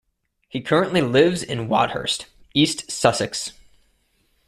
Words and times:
He 0.49 0.61
currently 0.61 1.01
lives 1.01 1.43
in 1.43 1.67
Wadhurst, 1.67 2.25
East 2.55 2.89
Sussex. 2.89 3.51